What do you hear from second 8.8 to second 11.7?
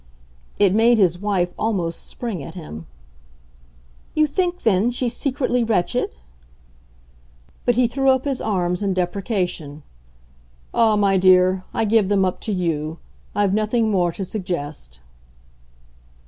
in deprecation. "Ah, my dear,